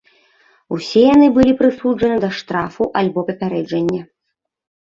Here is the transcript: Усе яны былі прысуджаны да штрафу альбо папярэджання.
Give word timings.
Усе 0.77 1.03
яны 1.13 1.27
былі 1.35 1.53
прысуджаны 1.59 2.17
да 2.23 2.29
штрафу 2.39 2.89
альбо 3.03 3.25
папярэджання. 3.29 4.01